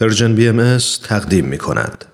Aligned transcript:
Persian 0.00 0.34
BM 0.34 0.78
تقدیم 1.08 1.44
می 1.44 1.58
کند. 1.58 2.04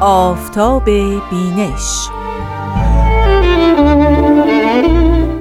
آفتاب 0.00 0.84
بینش. 1.30 2.08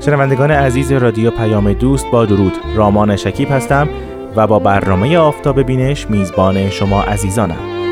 شنوندگان 0.05 0.51
عزیز 0.51 0.91
رادیو 0.91 1.31
پیام 1.31 1.73
دوست 1.73 2.05
با 2.11 2.25
درود. 2.25 2.53
رامان 2.75 3.15
شکیب 3.15 3.51
هستم 3.51 3.89
و 4.35 4.47
با 4.47 4.59
برنامه 4.59 5.17
آفتاب 5.17 5.61
بینش 5.61 6.09
میزبان 6.09 6.69
شما 6.69 7.03
عزیزانم. 7.03 7.82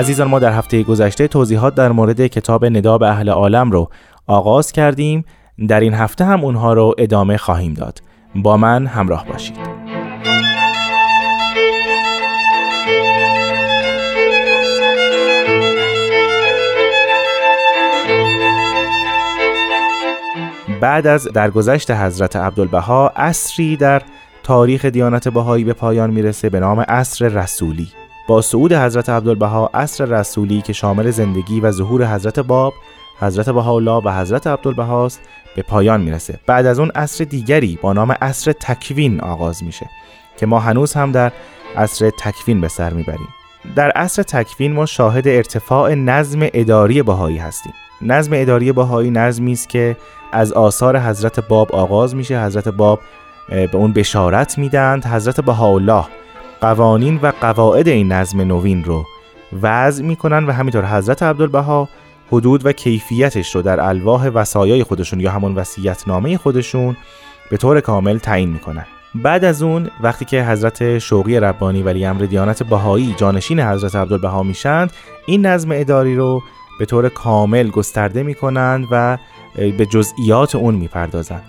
عزیزان 0.00 0.28
ما 0.28 0.38
در 0.38 0.52
هفته 0.52 0.82
گذشته 0.82 1.28
توضیحات 1.28 1.74
در 1.74 1.92
مورد 1.92 2.26
کتاب 2.26 2.64
ندا 2.64 2.98
اهل 3.02 3.28
عالم 3.28 3.70
رو 3.70 3.90
آغاز 4.26 4.72
کردیم. 4.72 5.24
در 5.68 5.80
این 5.80 5.94
هفته 5.94 6.24
هم 6.24 6.44
اونها 6.44 6.72
رو 6.72 6.94
ادامه 6.98 7.36
خواهیم 7.36 7.74
داد. 7.74 8.02
با 8.34 8.56
من 8.56 8.86
همراه 8.86 9.26
باشید. 9.26 9.56
بعد 20.80 21.06
از 21.06 21.28
درگذشت 21.28 21.90
حضرت 21.90 22.36
عبدالبها 22.36 23.12
اصری 23.16 23.76
در 23.76 24.02
تاریخ 24.42 24.84
دیانت 24.84 25.28
بهایی 25.28 25.64
به 25.64 25.72
پایان 25.72 26.10
می‌رسه 26.10 26.50
به 26.50 26.60
نام 26.60 26.84
اصر 26.88 27.28
رسولی. 27.28 27.88
با 28.30 28.42
صعود 28.42 28.72
حضرت 28.72 29.08
عبدالبها 29.08 29.70
عصر 29.74 30.04
رسولی 30.04 30.62
که 30.62 30.72
شامل 30.72 31.10
زندگی 31.10 31.60
و 31.60 31.70
ظهور 31.70 32.14
حضرت 32.14 32.40
باب 32.40 32.74
حضرت 33.20 33.50
بهاءالله 33.50 34.02
و 34.04 34.20
حضرت 34.20 34.46
عبدالبهاست 34.46 35.20
به 35.56 35.62
پایان 35.62 36.00
می‌رسه. 36.00 36.40
بعد 36.46 36.66
از 36.66 36.78
اون 36.78 36.90
عصر 36.94 37.24
دیگری 37.24 37.78
با 37.82 37.92
نام 37.92 38.12
عصر 38.12 38.52
تکوین 38.52 39.20
آغاز 39.20 39.64
میشه 39.64 39.86
که 40.36 40.46
ما 40.46 40.60
هنوز 40.60 40.92
هم 40.92 41.12
در 41.12 41.32
عصر 41.76 42.10
تکوین 42.10 42.60
به 42.60 42.68
سر 42.68 42.92
می‌بریم. 42.92 43.28
در 43.76 43.90
عصر 43.90 44.22
تکوین 44.22 44.72
ما 44.72 44.86
شاهد 44.86 45.28
ارتفاع 45.28 45.94
نظم 45.94 46.40
اداری 46.42 47.02
بهایی 47.02 47.38
هستیم. 47.38 47.72
نظم 48.02 48.32
اداری 48.34 48.72
بهایی 48.72 49.10
نظمی 49.10 49.52
است 49.52 49.68
که 49.68 49.96
از 50.32 50.52
آثار 50.52 50.98
حضرت 50.98 51.48
باب 51.48 51.72
آغاز 51.72 52.14
میشه. 52.14 52.44
حضرت 52.44 52.68
باب 52.68 53.00
به 53.48 53.76
اون 53.76 53.92
بشارت 53.92 54.58
میدند 54.58 55.06
حضرت 55.06 55.40
بهاءالله 55.40 56.04
قوانین 56.60 57.20
و 57.22 57.32
قواعد 57.40 57.88
این 57.88 58.12
نظم 58.12 58.40
نوین 58.40 58.84
رو 58.84 59.04
وضع 59.62 60.04
می‌کنن 60.04 60.46
و 60.46 60.52
همینطور 60.52 60.96
حضرت 60.96 61.22
عبدالبها 61.22 61.88
حدود 62.32 62.66
و 62.66 62.72
کیفیتش 62.72 63.54
رو 63.54 63.62
در 63.62 63.80
الواح 63.80 64.28
وصایای 64.28 64.84
خودشون 64.84 65.20
یا 65.20 65.30
همون 65.30 65.54
وصیت‌نامه 65.54 66.36
خودشون 66.36 66.96
به 67.50 67.56
طور 67.56 67.80
کامل 67.80 68.18
تعیین 68.18 68.48
می‌کنن. 68.48 68.86
بعد 69.14 69.44
از 69.44 69.62
اون 69.62 69.90
وقتی 70.02 70.24
که 70.24 70.44
حضرت 70.44 70.98
شوقی 70.98 71.40
ربانی 71.40 71.82
ولی 71.82 72.04
امر 72.04 72.22
دیانت 72.22 72.62
بهایی 72.62 73.14
جانشین 73.16 73.60
حضرت 73.60 73.96
عبدالبها 73.96 74.42
میشند 74.42 74.92
این 75.26 75.46
نظم 75.46 75.68
اداری 75.72 76.16
رو 76.16 76.42
به 76.78 76.86
طور 76.86 77.08
کامل 77.08 77.70
گسترده 77.70 78.22
می‌کنند 78.22 78.86
و 78.90 79.18
به 79.54 79.86
جزئیات 79.86 80.54
اون 80.54 80.74
می‌پردازند 80.74 81.42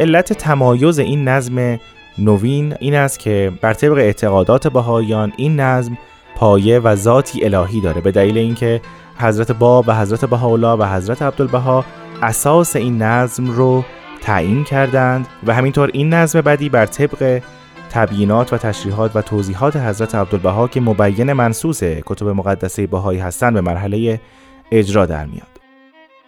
علت 0.00 0.32
تمایز 0.32 0.98
این 0.98 1.28
نظم 1.28 1.78
نوین 2.18 2.74
این 2.80 2.94
است 2.94 3.18
که 3.18 3.52
بر 3.60 3.74
طبق 3.74 3.92
اعتقادات 3.92 4.68
بهاییان 4.68 5.32
این 5.36 5.60
نظم 5.60 5.98
پایه 6.36 6.78
و 6.78 6.96
ذاتی 6.96 7.44
الهی 7.44 7.80
داره. 7.80 8.00
به 8.00 8.10
دلیل 8.10 8.38
اینکه 8.38 8.80
حضرت 9.18 9.52
باب 9.52 9.84
و 9.88 9.94
حضرت 10.00 10.24
بهاءالله 10.24 10.72
و 10.72 10.84
حضرت 10.96 11.22
عبدالبها 11.22 11.84
اساس 12.22 12.76
این 12.76 13.02
نظم 13.02 13.50
رو 13.50 13.84
تعیین 14.22 14.64
کردند 14.64 15.26
و 15.46 15.54
همینطور 15.54 15.90
این 15.92 16.14
نظم 16.14 16.40
بدی 16.40 16.68
بر 16.68 16.86
طبق 16.86 17.42
تبیینات 17.90 18.52
و 18.52 18.58
تشریحات 18.58 19.16
و 19.16 19.22
توضیحات 19.22 19.76
حضرت 19.76 20.14
عبدالبها 20.14 20.68
که 20.68 20.80
مبین 20.80 21.32
منصوص 21.32 21.82
کتب 21.82 22.28
مقدسه 22.28 22.86
بهایی 22.86 23.18
هستند 23.18 23.54
به 23.54 23.60
مرحله 23.60 24.20
اجرا 24.70 25.06
در 25.06 25.26
میاد. 25.26 25.46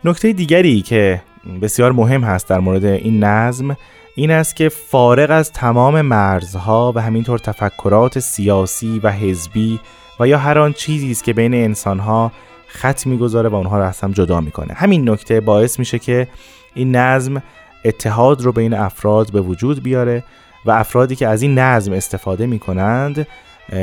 نکته 0.05 0.33
دیگری 0.33 0.81
که 0.81 1.23
بسیار 1.63 1.93
مهم 1.93 2.25
هست 2.25 2.49
در 2.49 2.59
مورد 2.59 2.85
این 2.85 3.25
نظم 3.25 3.77
این 4.19 4.31
است 4.31 4.57
که 4.57 4.69
فارغ 4.69 5.31
از 5.31 5.53
تمام 5.53 6.01
مرزها 6.01 6.93
و 6.97 7.01
همینطور 7.01 7.39
تفکرات 7.39 8.19
سیاسی 8.19 9.01
و 9.03 9.13
حزبی 9.13 9.81
و 10.21 10.29
یا 10.29 10.39
هر 10.39 10.59
آن 10.59 10.73
چیزی 10.73 11.11
است 11.11 11.25
که 11.25 11.33
بین 11.33 11.55
انسانها 11.55 12.33
خط 12.67 13.07
می‌گذاره 13.07 13.49
و 13.49 13.55
اونها 13.55 13.79
رو 13.79 13.85
از 13.85 14.01
هم 14.01 14.13
جدا 14.13 14.41
می‌کنه. 14.41 14.75
همین 14.75 15.11
نکته 15.11 15.41
باعث 15.41 15.79
میشه 15.79 15.99
که 15.99 16.29
این 16.75 16.97
نظم 16.97 17.43
اتحاد 17.85 18.43
رو 18.43 18.53
بین 18.53 18.75
افراد 18.75 19.33
به 19.33 19.41
وجود 19.41 19.83
بیاره 19.83 20.25
و 20.65 20.71
افرادی 20.71 21.17
که 21.17 21.29
از 21.29 21.43
این 21.43 21.59
نظم 21.59 21.93
استفاده 21.93 22.47
می‌کنند 22.47 23.27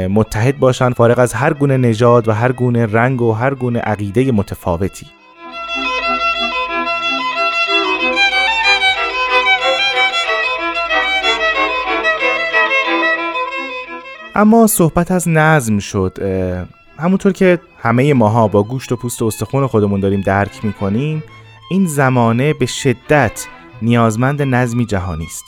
متحد 0.09 0.59
باشند 0.59 0.93
فارغ 0.93 1.19
از 1.19 1.33
هر 1.33 1.53
گونه 1.53 1.77
نژاد 1.77 2.27
و 2.27 2.31
هر 2.31 2.51
گونه 2.51 2.85
رنگ 2.85 3.21
و 3.21 3.31
هر 3.31 3.53
گونه 3.53 3.79
عقیده 3.79 4.31
متفاوتی. 4.31 5.05
اما 14.37 14.67
صحبت 14.67 15.11
از 15.11 15.29
نظم 15.29 15.79
شد 15.79 16.17
همونطور 16.99 17.31
که 17.31 17.59
همه 17.77 18.13
ماها 18.13 18.47
با 18.47 18.63
گوشت 18.63 18.91
و 18.91 18.95
پوست 18.95 19.21
و 19.21 19.25
استخون 19.25 19.67
خودمون 19.67 19.99
داریم 19.99 20.21
درک 20.21 20.65
می‌کنیم 20.65 21.23
این 21.71 21.87
زمانه 21.87 22.53
به 22.53 22.65
شدت 22.65 23.47
نیازمند 23.81 24.41
نظمی 24.41 24.85
جهانی 24.85 25.25
است. 25.25 25.43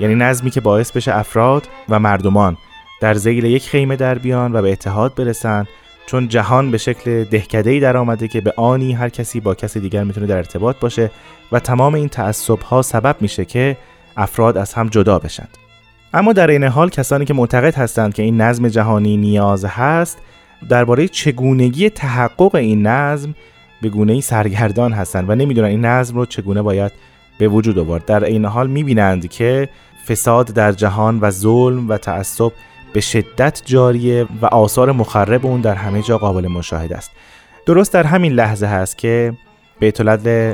یعنی 0.00 0.14
نظمی 0.14 0.50
که 0.50 0.60
باعث 0.60 0.92
بشه 0.92 1.16
افراد 1.16 1.68
و 1.88 1.98
مردمان 1.98 2.56
در 3.00 3.14
زیل 3.14 3.44
یک 3.44 3.68
خیمه 3.68 3.96
در 3.96 4.18
بیان 4.18 4.52
و 4.52 4.62
به 4.62 4.72
اتحاد 4.72 5.14
برسن 5.14 5.66
چون 6.06 6.28
جهان 6.28 6.70
به 6.70 6.78
شکل 6.78 7.24
دهکده‌ای 7.24 7.80
در 7.80 7.96
آمده 7.96 8.28
که 8.28 8.40
به 8.40 8.52
آنی 8.56 8.92
هر 8.92 9.08
کسی 9.08 9.40
با 9.40 9.54
کسی 9.54 9.80
دیگر 9.80 10.04
می‌تونه 10.04 10.26
در 10.26 10.36
ارتباط 10.36 10.76
باشه 10.80 11.10
و 11.52 11.60
تمام 11.60 11.94
این 11.94 12.08
تعصب 12.08 12.60
ها 12.60 12.82
سبب 12.82 13.16
میشه 13.20 13.44
که 13.44 13.76
افراد 14.16 14.58
از 14.58 14.74
هم 14.74 14.88
جدا 14.88 15.18
بشند 15.18 15.67
اما 16.14 16.32
در 16.32 16.46
این 16.50 16.64
حال 16.64 16.88
کسانی 16.88 17.24
که 17.24 17.34
معتقد 17.34 17.74
هستند 17.74 18.14
که 18.14 18.22
این 18.22 18.40
نظم 18.40 18.68
جهانی 18.68 19.16
نیاز 19.16 19.64
هست 19.64 20.18
درباره 20.68 21.08
چگونگی 21.08 21.90
تحقق 21.90 22.54
این 22.54 22.86
نظم 22.86 23.34
به 23.82 23.88
گونه 23.88 24.20
سرگردان 24.20 24.92
هستند 24.92 25.30
و 25.30 25.34
نمی‌دونن 25.34 25.68
این 25.68 25.84
نظم 25.84 26.16
رو 26.16 26.26
چگونه 26.26 26.62
باید 26.62 26.92
به 27.38 27.48
وجود 27.48 27.78
آورد. 27.78 28.04
در 28.04 28.24
این 28.24 28.44
حال 28.44 28.66
می‌بینند 28.66 29.28
که 29.28 29.68
فساد 30.08 30.46
در 30.46 30.72
جهان 30.72 31.18
و 31.20 31.30
ظلم 31.30 31.88
و 31.88 31.96
تعصب 31.96 32.52
به 32.92 33.00
شدت 33.00 33.62
جاریه 33.64 34.26
و 34.42 34.46
آثار 34.46 34.92
مخرب 34.92 35.46
اون 35.46 35.60
در 35.60 35.74
همه 35.74 36.02
جا 36.02 36.18
قابل 36.18 36.46
مشاهده 36.46 36.96
است. 36.96 37.10
درست 37.66 37.92
در 37.92 38.06
همین 38.06 38.32
لحظه 38.32 38.66
هست 38.66 38.98
که 38.98 39.32
بیت 39.80 40.00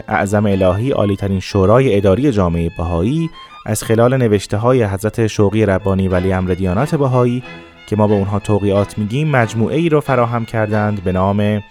اعظم 0.08 0.46
الهی 0.46 0.90
عالیترین 0.90 1.40
شورای 1.40 1.96
اداری 1.96 2.32
جامعه 2.32 2.70
بهایی 2.78 3.30
از 3.66 3.82
خلال 3.82 4.16
نوشته 4.16 4.56
های 4.56 4.84
حضرت 4.84 5.26
شوقی 5.26 5.66
ربانی 5.66 6.08
ولی 6.08 6.32
امر 6.32 6.50
دیانات 6.50 6.94
بهایی 6.94 7.42
که 7.86 7.96
ما 7.96 8.06
به 8.06 8.14
اونها 8.14 8.38
توقیات 8.38 8.98
میگیم 8.98 9.30
مجموعه 9.30 9.76
ای 9.76 9.88
رو 9.88 10.00
فراهم 10.00 10.44
کردند 10.44 11.04
به 11.04 11.12
نام 11.12 11.62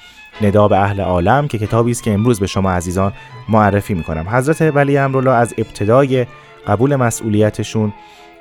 ندا 0.41 0.67
به 0.67 0.77
اهل 0.77 1.01
عالم 1.01 1.47
که 1.47 1.57
کتابی 1.57 1.91
است 1.91 2.03
که 2.03 2.13
امروز 2.13 2.39
به 2.39 2.47
شما 2.47 2.71
عزیزان 2.71 3.13
معرفی 3.49 3.93
می‌کنم. 3.93 4.29
حضرت 4.29 4.75
ولی 4.75 4.97
امرالله 4.97 5.31
از 5.31 5.53
ابتدای 5.57 6.25
قبول 6.67 6.95
مسئولیتشون 6.95 7.93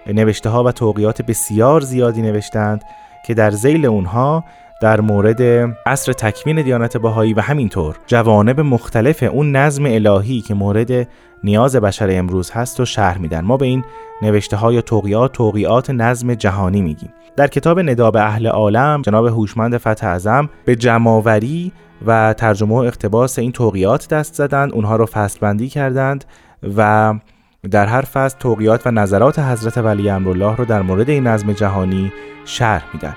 نوشته 0.07 0.51
ها 0.51 0.65
و 0.65 0.73
توقیات 0.73 1.23
بسیار 1.23 1.81
زیادی 1.81 2.23
نوشتند 2.23 2.85
که 3.27 3.35
در 3.35 3.51
زیل 3.51 3.87
اونها 3.87 4.45
در 4.83 5.01
مورد 5.01 5.43
عصر 5.87 6.13
تکوین 6.13 6.63
دیانت 6.63 6.97
بهایی 6.97 7.35
و 7.35 7.41
همینطور 7.41 7.97
جوانب 8.07 8.61
مختلف 8.61 9.23
اون 9.23 9.57
نظم 9.57 9.85
الهی 9.87 10.41
که 10.41 10.55
مورد 10.55 11.09
نیاز 11.45 11.77
بشر 11.77 12.09
امروز 12.11 12.51
هست 12.51 12.81
و 12.81 12.85
شرح 12.85 13.19
میدن. 13.19 13.41
ما 13.41 13.57
به 13.57 13.67
این 13.67 13.85
نوشته 14.23 14.57
های 14.57 14.83
توقیات 14.83 15.33
توقیات 15.33 15.91
نظم 15.91 16.35
جهانی 16.35 16.83
میگیم. 16.83 17.13
در 17.37 17.47
کتاب 17.47 17.81
نداب 17.81 18.17
اهل 18.17 18.47
عالم 18.47 19.03
جناب 19.03 19.27
هوشمند 19.27 19.77
فتح 19.77 20.07
اعظم 20.07 20.49
به 20.65 20.77
جماوری 20.77 21.73
و 22.07 22.33
ترجمه 22.33 22.75
و 22.75 22.79
اقتباس 22.79 23.39
این 23.39 23.53
توقیات 23.53 24.09
دست 24.09 24.35
زدند. 24.35 24.73
اونها 24.73 24.97
رو 24.97 25.07
فصل 25.07 25.39
بندی 25.41 25.69
کردند 25.69 26.25
و 26.77 27.15
در 27.71 27.87
هر 27.87 28.03
فصل 28.03 28.39
توقیات 28.39 28.87
و 28.87 28.91
نظرات 28.91 29.39
حضرت 29.39 29.79
ولی 29.79 30.11
امرالله 30.11 30.57
رو 30.57 30.65
در 30.65 30.83
مورد 30.83 31.11
این 31.11 31.27
نظم 31.27 31.53
جهانی 31.53 32.13
شرح 32.45 32.85
میدن. 32.95 33.15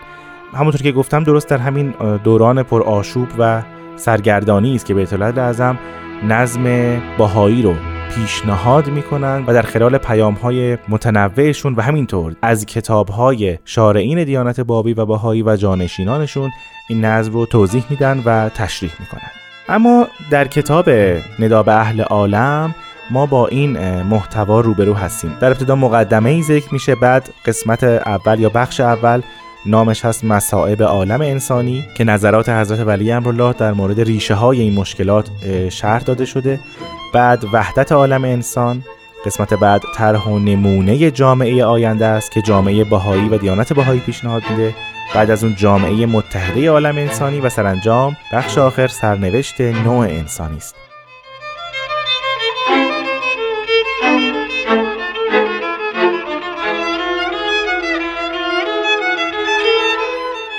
همونطور 0.54 0.82
که 0.82 0.92
گفتم 0.92 1.24
درست 1.24 1.50
در 1.50 1.58
همین 1.58 1.94
دوران 2.24 2.64
پر 2.64 2.84
آشوب 2.84 3.28
و 3.40 3.64
سرگردانی 3.96 4.76
است 4.76 4.86
که 4.86 4.94
بیت 4.94 5.14
اعظم 5.14 5.80
نظم 6.28 6.98
باهایی 7.18 7.62
رو 7.62 7.74
پیشنهاد 8.16 8.88
می‌کنند 8.90 9.50
و 9.50 9.54
در 9.54 9.62
خلال 9.62 9.98
پیام 9.98 10.34
های 10.34 10.78
متنوعشون 10.88 11.74
و 11.74 11.82
همینطور 11.82 12.36
از 12.42 12.66
کتاب 12.66 13.10
های 13.10 13.58
شارعین 13.66 14.24
دیانت 14.24 14.60
بابی 14.60 14.94
و 14.94 15.06
باهایی 15.06 15.44
و 15.44 15.56
جانشینانشون 15.56 16.52
این 16.90 17.06
نظم 17.06 17.34
رو 17.34 17.46
توضیح 17.46 17.84
میدن 17.90 18.22
و 18.26 18.50
تشریح 18.50 18.92
می‌کنن. 19.00 19.32
اما 19.70 20.08
در 20.30 20.48
کتاب 20.48 20.90
ندا 21.40 21.64
به 21.64 21.74
اهل 21.74 22.02
عالم 22.02 22.76
ما 23.12 23.26
با 23.26 23.48
این 23.48 24.02
محتوا 24.02 24.60
روبرو 24.62 24.94
هستیم. 24.94 25.38
در 25.40 25.48
ابتدا 25.48 25.76
مقدمه 25.76 26.30
ای 26.30 26.42
ذکر 26.42 26.74
میشه 26.74 26.96
بعد 26.96 27.30
قسمت 27.46 27.84
اول 27.84 28.40
یا 28.40 28.50
بخش 28.50 28.80
اول 28.80 29.22
نامش 29.66 30.06
هست 30.06 30.24
مصائب 30.24 30.84
عالم 30.84 31.22
انسانی 31.22 31.86
که 31.98 32.04
نظرات 32.04 32.50
حضرت 32.50 32.80
ولی 32.80 33.12
امرالله 33.12 33.54
در 33.54 33.74
مورد 33.74 34.02
ریشه 34.02 34.34
های 34.34 34.62
این 34.62 34.74
مشکلات 34.74 35.30
شرح 35.70 36.04
داده 36.04 36.26
شده. 36.26 36.60
بعد 37.14 37.44
وحدت 37.54 37.92
عالم 37.92 38.24
انسان 38.24 38.84
قسمت 39.26 39.54
بعد 39.54 39.82
طرح 39.96 40.28
و 40.28 40.40
نمونه 40.40 41.12
جامعه 41.12 41.66
آینده 41.66 42.06
است 42.06 42.32
که 42.32 42.42
جامعه 42.42 42.84
باهایی 42.84 43.30
و 43.30 43.38
دیانت 43.38 43.74
باهایی 43.74 44.00
پیشنهاد 44.00 44.44
میده. 44.50 44.76
بعد 45.16 45.32
از 45.32 45.44
اون 45.44 45.56
جامعه 45.56 46.06
متحده 46.06 46.70
عالم 46.70 46.98
انسانی 46.98 47.40
و 47.40 47.50
سرانجام 47.50 48.18
بخش 48.34 48.58
آخر 48.58 48.88
سرنوشت 48.88 49.62
نوع 49.62 50.00
انسانی 50.00 50.58
است. 50.58 50.85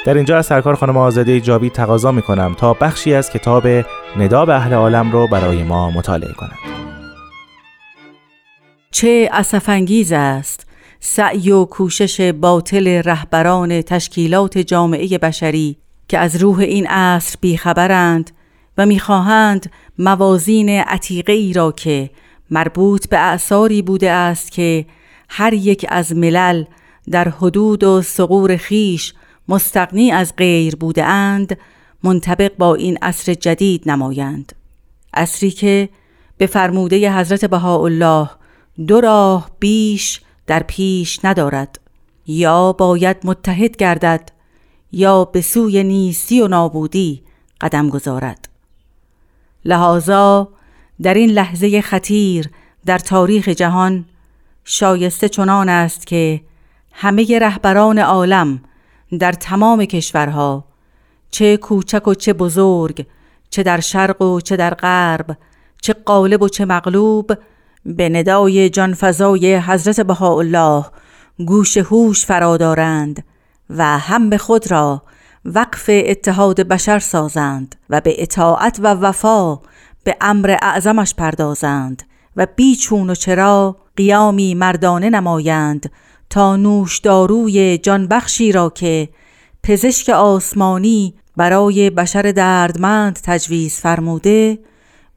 در 0.07 0.15
اینجا 0.15 0.39
از 0.39 0.47
سرکار 0.47 0.75
خانم 0.75 0.97
آزاده 0.97 1.41
جاوید 1.41 1.73
تقاضا 1.73 2.13
می 2.13 2.23
کنم 2.23 2.55
تا 2.59 2.75
بخشی 2.75 3.15
از 3.15 3.31
کتاب 3.31 3.67
ندا 4.17 4.45
به 4.45 4.55
اهل 4.55 4.73
عالم 4.73 5.13
رو 5.13 5.27
برای 5.27 5.63
ما 5.63 5.91
مطالعه 5.91 6.33
کنند. 6.33 6.59
چه 8.91 9.29
اسفنگیز 9.33 10.13
است 10.13 10.67
سعی 11.01 11.51
و 11.51 11.65
کوشش 11.65 12.21
باطل 12.21 13.03
رهبران 13.05 13.83
تشکیلات 13.83 14.59
جامعه 14.59 15.19
بشری 15.19 15.77
که 16.09 16.19
از 16.19 16.37
روح 16.37 16.59
این 16.59 16.87
عصر 16.87 17.37
بیخبرند 17.41 18.31
و 18.79 18.87
می‌خواهند 18.87 19.71
موازین 19.99 20.69
عتیقه 20.69 21.33
ای 21.33 21.53
را 21.53 21.73
که 21.73 22.11
مربوط 22.51 23.09
به 23.09 23.19
اعثاری 23.19 23.83
بوده 23.83 24.11
است 24.11 24.53
که 24.53 24.87
هر 25.29 25.53
یک 25.53 25.87
از 25.89 26.17
ملل 26.17 26.65
در 27.11 27.29
حدود 27.29 27.85
و 27.85 28.03
سقور 28.03 28.57
خیش 28.57 29.15
مستقنی 29.49 30.11
از 30.13 30.37
غیر 30.37 30.77
بوده 30.77 31.05
اند 31.05 31.59
منطبق 32.03 32.57
با 32.57 32.75
این 32.75 32.99
عصر 33.03 33.35
جدید 33.35 33.91
نمایند. 33.91 34.53
عصری 35.15 35.51
که 35.51 35.89
به 36.39 36.47
فرموده 36.47 37.19
حضرت 37.19 37.45
بهاءالله 37.45 38.31
دو 38.87 39.01
راه 39.01 39.51
بیش 39.59 40.21
در 40.47 40.63
پیش 40.63 41.25
ندارد. 41.25 41.81
یا 42.27 42.73
باید 42.73 43.17
متحد 43.25 43.77
گردد 43.77 44.31
یا 44.93 45.25
به 45.25 45.41
سوی 45.41 45.85
نیستی 45.85 46.41
و 46.41 46.49
نابودی 46.49 47.23
قدم 47.61 47.89
گذارد. 47.89 48.49
لحاظا 49.65 50.49
در 51.03 51.15
این 51.15 51.31
لحظه 51.31 51.81
خطیر 51.81 52.51
در 52.87 52.99
تاریخ 52.99 53.49
جهان 53.49 54.05
شایسته 54.65 55.29
چنان 55.29 55.69
است 55.69 56.07
که 56.07 56.41
همه 56.93 57.39
رهبران 57.39 57.99
عالم 57.99 58.61
در 59.19 59.33
تمام 59.33 59.85
کشورها 59.85 60.65
چه 61.31 61.57
کوچک 61.57 62.09
و 62.09 62.15
چه 62.15 62.33
بزرگ 62.33 63.07
چه 63.51 63.63
در 63.63 63.81
شرق 63.81 64.23
و 64.23 64.41
چه 64.41 64.57
در 64.57 64.75
غرب 64.75 65.37
چه 65.83 65.93
قالب 65.93 66.43
و 66.43 66.49
چه 66.49 66.65
مغلوب 66.65 67.33
به 67.85 68.09
ندای 68.09 68.71
جانفضای 68.71 69.57
حضرت 69.57 70.01
بهاءالله 70.01 70.85
گوش 71.47 71.77
هوش 71.77 72.27
فرادارند 72.27 73.25
و 73.71 73.99
هم 73.99 74.31
به 74.31 74.39
خود 74.39 74.71
را 74.71 75.03
وقف 75.45 75.91
اتحاد 75.93 76.61
بشر 76.61 76.99
سازند 76.99 77.77
و 77.91 78.01
به 78.01 78.23
اطاعت 78.23 78.79
و 78.83 78.87
وفا 78.87 79.61
به 80.05 80.17
امر 80.21 80.57
اعظمش 80.63 81.15
پردازند 81.15 82.03
و 82.37 82.47
بیچون 82.57 83.11
و 83.11 83.15
چرا 83.15 83.77
قیامی 83.97 84.55
مردانه 84.55 85.11
نمایند 85.11 85.91
تا 86.31 86.57
نوش 86.57 86.99
داروی 86.99 87.79
جانبخشی 87.79 88.53
را 88.53 88.71
که 88.71 89.09
پزشک 89.63 90.09
آسمانی 90.09 91.15
برای 91.37 91.91
بشر 91.91 92.23
دردمند 92.23 93.19
تجویز 93.23 93.75
فرموده 93.75 94.59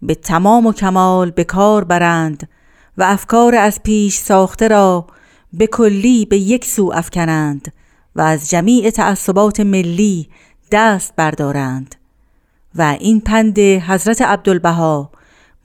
به 0.02 0.16
تمام 0.16 0.66
و 0.66 0.74
کمال 0.74 1.32
به 1.32 1.44
کار 1.44 1.84
برند 1.84 2.50
و 2.98 3.04
افکار 3.04 3.56
از 3.56 3.84
پیش 3.84 4.18
ساخته 4.18 4.68
را 4.68 5.08
به 5.54 5.68
کلی 5.68 6.26
به 6.26 6.38
یک 6.38 6.66
سو 6.66 6.92
افکنند 6.94 7.74
و 8.16 8.22
از 8.22 8.50
جمیع 8.50 8.90
تعصبات 8.90 9.60
ملی 9.60 10.30
دست 10.72 11.14
بردارند. 11.16 11.96
و 12.76 12.98
این 13.00 13.22
پند 13.22 13.60
حضرت 13.60 14.22
عبدالبها 14.22 15.12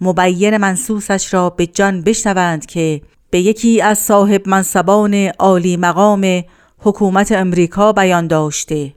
مبین 0.00 0.56
منسوسش 0.56 1.34
را 1.34 1.50
به 1.50 1.66
جان 1.66 2.02
بشنوند 2.02 2.66
که 2.66 3.02
به 3.34 3.40
یکی 3.40 3.80
از 3.80 3.98
صاحب 3.98 4.48
منصبان 4.48 5.14
عالی 5.14 5.76
مقام 5.76 6.44
حکومت 6.78 7.32
امریکا 7.32 7.92
بیان 7.92 8.26
داشته 8.26 8.94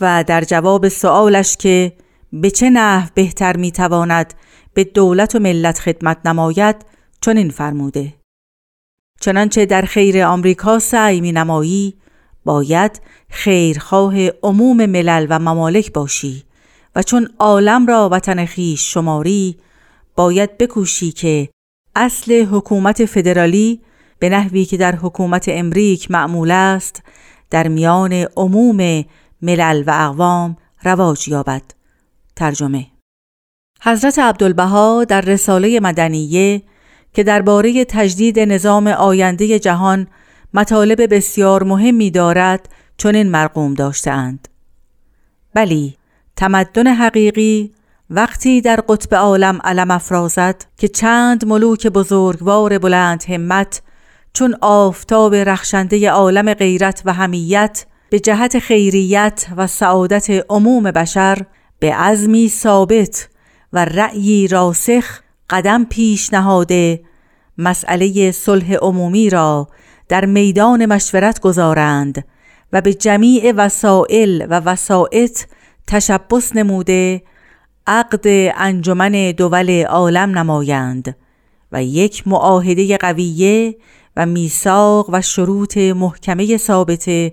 و 0.00 0.24
در 0.26 0.44
جواب 0.44 0.88
سوالش 0.88 1.56
که 1.56 1.92
به 2.32 2.50
چه 2.50 2.70
نحو 2.70 3.08
بهتر 3.14 3.56
می‌تواند 3.56 4.34
به 4.74 4.84
دولت 4.84 5.34
و 5.34 5.38
ملت 5.38 5.78
خدمت 5.78 6.18
نماید 6.24 6.76
چنین 7.20 7.50
فرموده. 7.50 8.14
چنانچه 9.20 9.66
در 9.66 9.82
خیر 9.82 10.22
آمریکا 10.22 10.78
سعی 10.78 11.20
می 11.20 11.32
نمایی 11.32 11.94
باید 12.44 13.00
خیرخواه 13.28 14.14
عموم 14.28 14.86
ملل 14.86 15.26
و 15.30 15.38
ممالک 15.38 15.92
باشی 15.92 16.44
و 16.96 17.02
چون 17.02 17.28
عالم 17.38 17.86
را 17.86 18.08
وطن 18.12 18.44
خیش 18.44 18.92
شماری 18.92 19.56
باید 20.16 20.58
بکوشی 20.58 21.12
که 21.12 21.48
اصل 21.96 22.46
حکومت 22.50 23.04
فدرالی 23.04 23.80
به 24.18 24.28
نحوی 24.28 24.64
که 24.64 24.76
در 24.76 24.96
حکومت 24.96 25.44
امریک 25.48 26.10
معمول 26.10 26.50
است 26.50 27.02
در 27.50 27.68
میان 27.68 28.12
عموم 28.12 29.04
ملل 29.42 29.84
و 29.86 29.90
اقوام 29.90 30.56
رواج 30.84 31.28
یابد. 31.28 31.62
ترجمه 32.36 32.86
حضرت 33.82 34.18
عبدالبها 34.18 35.04
در 35.04 35.20
رساله 35.20 35.80
مدنیه 35.80 36.62
که 37.12 37.22
درباره 37.22 37.84
تجدید 37.84 38.40
نظام 38.40 38.86
آینده 38.86 39.58
جهان 39.58 40.06
مطالب 40.54 41.14
بسیار 41.14 41.62
مهمی 41.62 42.10
دارد 42.10 42.68
چنین 42.96 43.28
مرقوم 43.30 43.74
داشتهاند. 43.74 44.48
بلی 45.54 45.96
تمدن 46.36 46.86
حقیقی 46.86 47.72
وقتی 48.10 48.60
در 48.60 48.80
قطب 48.88 49.14
عالم 49.14 49.58
علم 49.64 49.90
افرازد 49.90 50.64
که 50.78 50.88
چند 50.88 51.44
ملوک 51.46 51.86
بزرگوار 51.86 52.78
بلند 52.78 53.24
همت 53.28 53.82
چون 54.32 54.56
آفتاب 54.60 55.34
رخشنده 55.34 56.10
عالم 56.10 56.54
غیرت 56.54 57.02
و 57.04 57.12
همیت 57.12 57.86
به 58.10 58.20
جهت 58.20 58.58
خیریت 58.58 59.46
و 59.56 59.66
سعادت 59.66 60.44
عموم 60.48 60.90
بشر 60.90 61.38
به 61.78 61.94
عزمی 61.94 62.48
ثابت 62.48 63.28
و 63.72 63.84
رأیی 63.84 64.48
راسخ 64.48 65.20
قدم 65.50 65.84
پیش 65.84 66.32
نهاده 66.32 67.00
مسئله 67.58 68.32
صلح 68.32 68.74
عمومی 68.74 69.30
را 69.30 69.68
در 70.08 70.24
میدان 70.24 70.86
مشورت 70.86 71.40
گذارند 71.40 72.24
و 72.72 72.80
به 72.80 72.94
جمیع 72.94 73.52
وسائل 73.56 74.46
و 74.50 74.60
وسائط 74.60 75.40
تشبس 75.86 76.56
نموده 76.56 77.22
عقد 77.86 78.26
انجمن 78.56 79.32
دول 79.32 79.84
عالم 79.84 80.38
نمایند 80.38 81.16
و 81.72 81.84
یک 81.84 82.28
معاهده 82.28 82.96
قویه 82.96 83.76
و 84.16 84.26
میثاق 84.26 85.10
و 85.12 85.20
شروط 85.20 85.76
محکمه 85.76 86.56
ثابته 86.56 87.32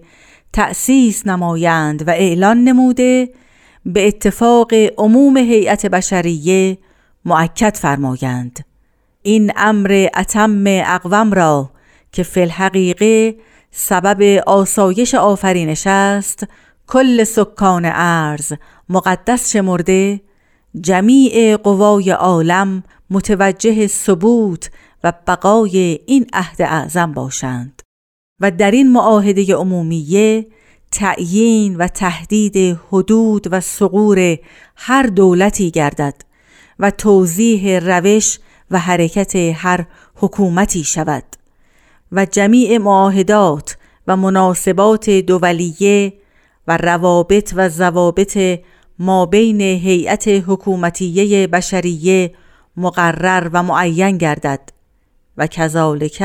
تأسیس 0.53 1.27
نمایند 1.27 2.07
و 2.07 2.11
اعلان 2.11 2.63
نموده 2.63 3.29
به 3.85 4.07
اتفاق 4.07 4.73
عموم 4.97 5.37
هیئت 5.37 5.85
بشریه 5.85 6.77
معکد 7.25 7.77
فرمایند. 7.77 8.65
این 9.21 9.51
امر 9.55 10.07
اتم 10.15 10.63
اقوم 10.67 11.33
را 11.33 11.71
که 12.11 12.23
فی 12.23 12.41
الحقیقه 12.41 13.35
سبب 13.71 14.43
آسایش 14.47 15.15
آفرینش 15.15 15.87
است 15.87 16.47
کل 16.87 17.23
سکان 17.23 17.85
ارز 17.85 18.53
مقدس 18.89 19.51
شمرده 19.51 20.21
جمیع 20.79 21.57
قوای 21.57 22.09
عالم 22.09 22.83
متوجه 23.09 23.87
ثبوت 23.87 24.71
و 25.03 25.13
بقای 25.27 25.99
این 26.05 26.25
عهد 26.33 26.61
اعظم 26.61 27.13
باشند 27.13 27.81
و 28.39 28.51
در 28.51 28.71
این 28.71 28.91
معاهده 28.91 29.55
عمومیه 29.55 30.47
تعیین 30.91 31.75
و 31.75 31.87
تهدید 31.87 32.79
حدود 32.91 33.47
و 33.51 33.59
سقور 33.59 34.37
هر 34.75 35.03
دولتی 35.03 35.71
گردد 35.71 36.15
و 36.79 36.91
توضیح 36.91 37.79
روش 37.79 38.39
و 38.71 38.79
حرکت 38.79 39.35
هر 39.35 39.85
حکومتی 40.15 40.83
شود 40.83 41.23
و 42.11 42.25
جمیع 42.25 42.77
معاهدات 42.77 43.77
و 44.07 44.17
مناسبات 44.17 45.09
دولیه 45.09 46.13
و 46.67 46.77
روابط 46.77 47.53
و 47.55 47.69
ضوابط 47.69 48.37
ما 49.01 49.25
بین 49.25 49.61
هیئت 49.61 50.27
حکومتیه 50.27 51.47
بشریه 51.47 52.33
مقرر 52.77 53.49
و 53.53 53.63
معین 53.63 54.17
گردد 54.17 54.69
و 55.37 55.47
کذالک 55.47 56.23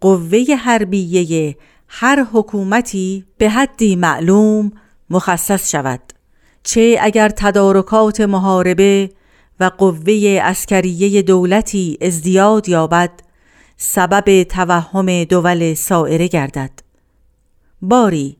قوه 0.00 0.44
حربیه 0.58 1.56
هر 1.88 2.26
حکومتی 2.32 3.24
به 3.38 3.48
حدی 3.48 3.96
معلوم 3.96 4.72
مخصص 5.10 5.70
شود. 5.70 6.00
چه 6.62 6.98
اگر 7.00 7.28
تدارکات 7.28 8.20
محاربه 8.20 9.10
و 9.60 9.64
قوه 9.64 10.40
اسکریه 10.42 11.22
دولتی 11.22 11.98
ازدیاد 12.02 12.68
یابد 12.68 13.10
سبب 13.76 14.42
توهم 14.42 15.24
دول 15.24 15.74
سائره 15.74 16.26
گردد. 16.26 16.70
باری 17.82 18.36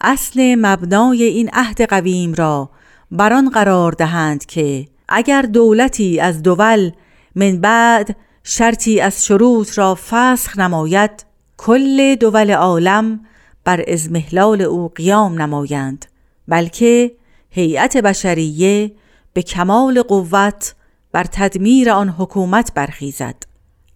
اصل 0.00 0.54
مبنای 0.58 1.22
این 1.22 1.50
عهد 1.52 1.82
قویم 1.82 2.34
را 2.34 2.70
بران 3.10 3.50
قرار 3.50 3.92
دهند 3.92 4.46
که 4.46 4.86
اگر 5.08 5.42
دولتی 5.42 6.20
از 6.20 6.42
دول 6.42 6.90
من 7.34 7.60
بعد 7.60 8.16
شرطی 8.44 9.00
از 9.00 9.24
شروط 9.24 9.78
را 9.78 9.98
فسخ 10.10 10.58
نماید 10.58 11.26
کل 11.56 12.14
دول 12.14 12.50
عالم 12.50 13.20
بر 13.64 13.84
ازمهلال 13.88 14.62
او 14.62 14.88
قیام 14.88 15.42
نمایند 15.42 16.06
بلکه 16.48 17.12
هیئت 17.50 17.96
بشریه 17.96 18.92
به 19.32 19.42
کمال 19.42 20.02
قوت 20.02 20.74
بر 21.12 21.24
تدمیر 21.24 21.90
آن 21.90 22.08
حکومت 22.08 22.74
برخیزد. 22.74 23.34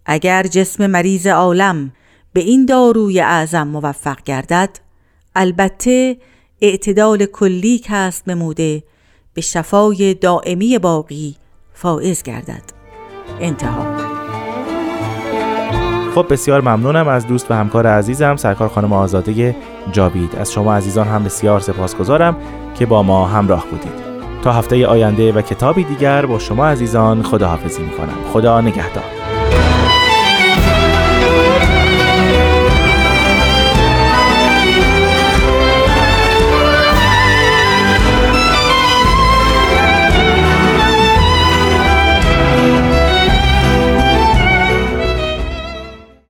اگر 0.06 0.42
جسم 0.42 0.87
مریض 0.87 1.26
عالم 1.26 1.92
به 2.33 2.40
این 2.40 2.66
داروی 2.66 3.21
اعظم 3.21 3.68
موفق 3.68 4.23
گردد 4.23 4.78
البته 5.37 6.16
اعتدال 6.61 7.26
کلی 7.26 7.80
کسب 7.85 8.30
نموده 8.30 8.83
به 9.35 9.41
شفای 9.41 10.14
دائمی 10.14 10.79
باقی 10.79 11.37
فائز 11.73 12.23
گردد. 12.23 12.62
انتها. 13.41 13.97
خب 16.14 16.26
بسیار 16.31 16.61
ممنونم 16.61 17.09
از 17.09 17.26
دوست 17.26 17.50
و 17.50 17.55
همکار 17.55 17.87
عزیزم 17.87 18.37
سرکار 18.37 18.69
خانم 18.69 18.93
آزاده 18.93 19.57
جاوید. 19.93 20.37
از 20.37 20.53
شما 20.53 20.75
عزیزان 20.75 21.07
هم 21.07 21.25
بسیار 21.25 21.61
سپاسگزارم 21.61 22.37
که 22.75 22.87
با 22.87 23.03
ما 23.03 23.26
همراه 23.26 23.67
بودید. 23.67 24.05
تا 24.43 24.53
هفته 24.53 24.87
آینده 24.87 25.33
و 25.33 25.41
کتابی 25.41 25.85
دیگر 25.85 26.26
با 26.26 26.38
شما 26.38 26.67
عزیزان 26.67 27.23
خداحافظی 27.23 27.83
می‌کنم. 27.83 28.19
خدا 28.33 28.61
نگهدار. 28.61 29.24